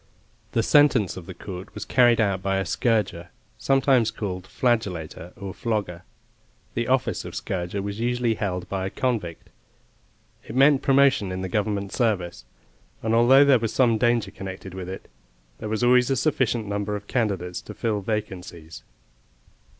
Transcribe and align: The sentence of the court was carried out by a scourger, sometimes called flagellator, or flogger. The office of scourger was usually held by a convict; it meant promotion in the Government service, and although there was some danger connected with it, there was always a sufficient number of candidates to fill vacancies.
The 0.53 0.63
sentence 0.63 1.15
of 1.15 1.27
the 1.27 1.35
court 1.35 1.75
was 1.75 1.85
carried 1.85 2.19
out 2.19 2.41
by 2.41 2.57
a 2.57 2.65
scourger, 2.65 3.27
sometimes 3.59 4.09
called 4.09 4.45
flagellator, 4.47 5.31
or 5.39 5.53
flogger. 5.53 6.01
The 6.73 6.87
office 6.87 7.23
of 7.23 7.35
scourger 7.35 7.83
was 7.83 7.99
usually 7.99 8.33
held 8.33 8.67
by 8.67 8.87
a 8.87 8.89
convict; 8.89 9.51
it 10.43 10.55
meant 10.55 10.81
promotion 10.81 11.31
in 11.31 11.43
the 11.43 11.47
Government 11.49 11.93
service, 11.93 12.45
and 13.03 13.13
although 13.13 13.45
there 13.45 13.59
was 13.59 13.75
some 13.75 13.99
danger 13.99 14.31
connected 14.31 14.73
with 14.73 14.89
it, 14.89 15.07
there 15.59 15.69
was 15.69 15.83
always 15.83 16.09
a 16.09 16.15
sufficient 16.15 16.65
number 16.65 16.95
of 16.95 17.05
candidates 17.05 17.61
to 17.61 17.75
fill 17.75 18.01
vacancies. 18.01 18.81